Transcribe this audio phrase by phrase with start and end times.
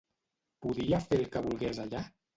[0.65, 2.03] Podia fer el que volgués allà?